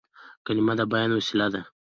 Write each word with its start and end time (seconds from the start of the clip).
کلیمه 0.45 0.73
د 0.79 0.81
بیان 0.91 1.11
وسیله 1.15 1.47
ده. 1.53 1.61